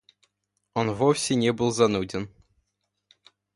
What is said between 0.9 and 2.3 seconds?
вовсе не был зануден.